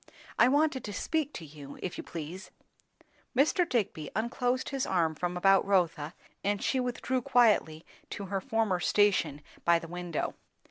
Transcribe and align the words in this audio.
"I 0.39 0.47
wanted 0.47 0.83
to 0.85 0.93
speak 0.93 1.31
to 1.33 1.45
you, 1.45 1.77
if 1.83 1.95
you 1.95 2.03
please." 2.03 2.49
Mr. 3.37 3.69
Digby 3.69 4.09
unclosed 4.15 4.69
his 4.69 4.87
arm 4.87 5.13
from 5.13 5.37
about 5.37 5.63
Rotha, 5.63 6.15
and 6.43 6.59
she 6.59 6.79
withdrew 6.79 7.21
quietly 7.21 7.85
to 8.09 8.25
her 8.25 8.41
former 8.41 8.79
station 8.79 9.43
by 9.63 9.77
the 9.77 9.87
window. 9.87 10.33